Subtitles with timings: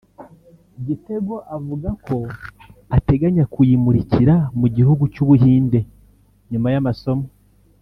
[0.87, 2.17] Gitego avuga ko
[2.97, 5.79] ateganya kuyimurikira mu gihugu cy’u Buhinde
[6.51, 7.25] nyuma y’amasomo